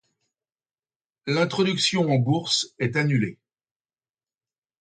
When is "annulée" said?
2.95-3.37